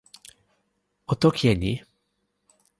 o 1.07 1.13
toki 1.21 1.47
e 1.51 1.55
ni: 1.61 1.73